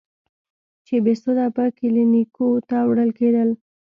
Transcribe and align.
چې 0.85 0.95
بېسده 1.05 1.45
به 1.55 1.65
کلينيکو 1.79 2.47
ته 2.69 2.77
وړل 2.89 3.11
کېدل. 3.19 3.49